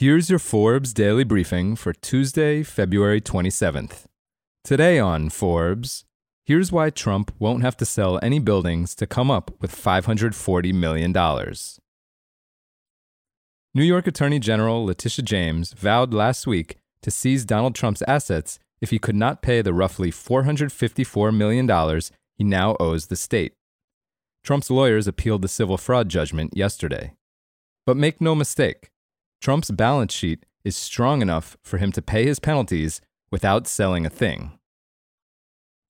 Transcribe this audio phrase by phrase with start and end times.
[0.00, 4.06] Here's your Forbes daily briefing for Tuesday, February 27th.
[4.64, 6.06] Today on Forbes,
[6.46, 11.12] here's why Trump won't have to sell any buildings to come up with $540 million.
[13.74, 18.88] New York Attorney General Letitia James vowed last week to seize Donald Trump's assets if
[18.88, 22.00] he could not pay the roughly $454 million
[22.38, 23.52] he now owes the state.
[24.42, 27.12] Trump's lawyers appealed the civil fraud judgment yesterday.
[27.84, 28.90] But make no mistake,
[29.40, 34.10] Trump's balance sheet is strong enough for him to pay his penalties without selling a
[34.10, 34.52] thing.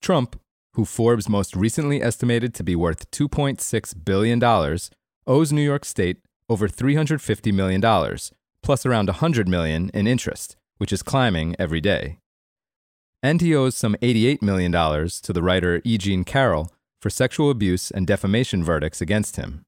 [0.00, 0.40] Trump,
[0.74, 4.78] who Forbes most recently estimated to be worth $2.6 billion,
[5.26, 6.18] owes New York State
[6.48, 7.80] over $350 million,
[8.62, 12.18] plus around 100 million in interest, which is climbing every day.
[13.22, 15.98] And he owes some $88 million to the writer E.
[15.98, 19.64] Jean Carroll for sexual abuse and defamation verdicts against him.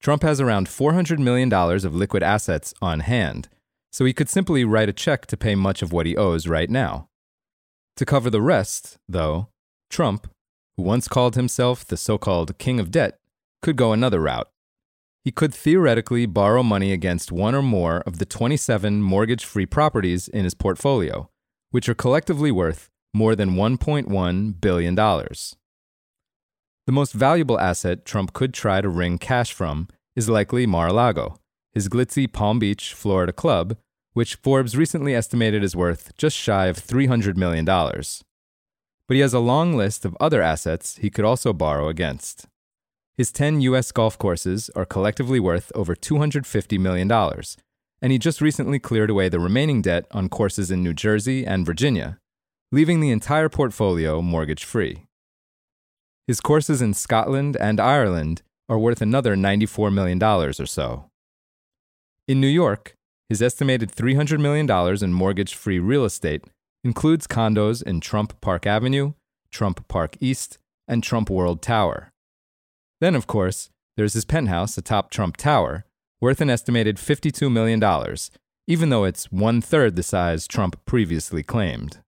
[0.00, 3.48] Trump has around $400 million of liquid assets on hand,
[3.90, 6.70] so he could simply write a check to pay much of what he owes right
[6.70, 7.08] now.
[7.96, 9.48] To cover the rest, though,
[9.90, 10.28] Trump,
[10.76, 13.18] who once called himself the so called king of debt,
[13.60, 14.48] could go another route.
[15.24, 20.28] He could theoretically borrow money against one or more of the 27 mortgage free properties
[20.28, 21.28] in his portfolio,
[21.70, 24.94] which are collectively worth more than $1.1 billion.
[26.88, 30.92] The most valuable asset Trump could try to wring cash from is likely Mar a
[30.94, 31.36] Lago,
[31.74, 33.76] his glitzy Palm Beach, Florida club,
[34.14, 37.66] which Forbes recently estimated is worth just shy of $300 million.
[37.66, 42.46] But he has a long list of other assets he could also borrow against.
[43.18, 43.92] His 10 U.S.
[43.92, 47.12] golf courses are collectively worth over $250 million,
[48.00, 51.66] and he just recently cleared away the remaining debt on courses in New Jersey and
[51.66, 52.16] Virginia,
[52.72, 55.02] leaving the entire portfolio mortgage free.
[56.28, 61.06] His courses in Scotland and Ireland are worth another $94 million or so.
[62.28, 62.92] In New York,
[63.30, 64.70] his estimated $300 million
[65.02, 66.44] in mortgage free real estate
[66.84, 69.14] includes condos in Trump Park Avenue,
[69.50, 72.12] Trump Park East, and Trump World Tower.
[73.00, 75.86] Then, of course, there's his penthouse atop Trump Tower,
[76.20, 77.82] worth an estimated $52 million,
[78.66, 82.00] even though it's one third the size Trump previously claimed.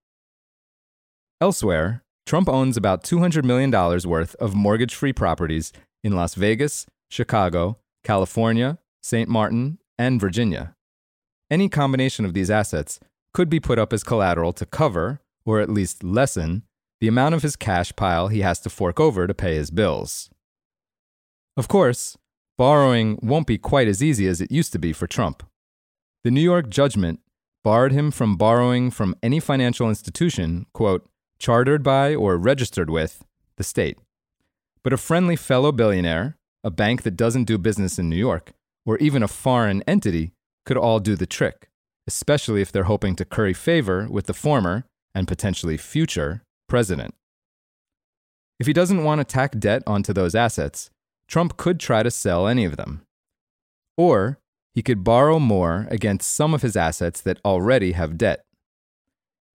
[1.41, 3.73] Elsewhere, Trump owns about $200 million
[4.09, 5.73] worth of mortgage free properties
[6.05, 9.29] in Las Vegas, Chicago, California, St.
[9.29, 10.77] Martin, and Virginia.
[11.51, 13.01] Any combination of these assets
[13.35, 16.63] could be put up as collateral to cover, or at least lessen,
[17.01, 20.31] the amount of his cash pile he has to fork over to pay his bills.
[21.57, 22.17] Of course,
[22.57, 25.43] borrowing won't be quite as easy as it used to be for Trump.
[26.23, 27.19] The New York judgment
[27.65, 33.25] barred him from borrowing from any financial institution, quote, chartered by or registered with
[33.57, 33.99] the state.
[34.85, 38.53] But a friendly fellow billionaire, a bank that doesn't do business in New York,
[38.87, 40.33] or even a foreign entity
[40.65, 41.69] could all do the trick,
[42.07, 44.85] especially if they're hoping to curry favor with the former
[45.15, 47.15] and potentially future president.
[48.59, 50.91] If he doesn't want to tack debt onto those assets,
[51.27, 53.03] Trump could try to sell any of them.
[53.97, 54.39] Or
[54.75, 58.45] he could borrow more against some of his assets that already have debt.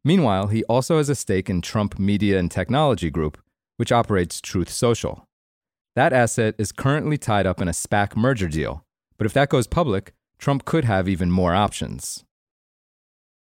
[0.07, 3.41] Meanwhile, he also has a stake in Trump Media and Technology Group,
[3.77, 5.25] which operates Truth Social.
[5.95, 8.83] That asset is currently tied up in a SPAC merger deal,
[9.17, 12.23] but if that goes public, Trump could have even more options.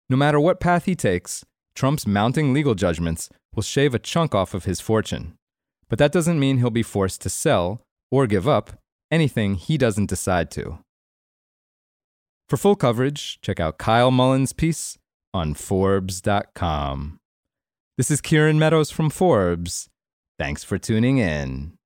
[0.10, 1.44] No matter what path he takes,
[1.76, 5.34] Trump's mounting legal judgments will shave a chunk off of his fortune.
[5.90, 8.72] But that doesn't mean he'll be forced to sell or give up
[9.12, 10.80] anything he doesn't decide to.
[12.48, 14.98] For full coverage, check out Kyle Mullen's piece
[15.34, 17.20] on Forbes.com.
[17.98, 19.90] This is Kieran Meadows from Forbes.
[20.38, 21.77] Thanks for tuning in.